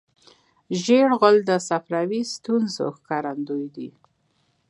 [0.81, 3.89] ژېړ غول د صفراوي ستونزو ښکارندوی دی.